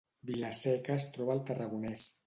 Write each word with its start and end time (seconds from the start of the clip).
Vila-seca 0.29 0.95
es 1.03 1.07
troba 1.19 1.37
al 1.37 1.47
Tarragonès 1.51 2.13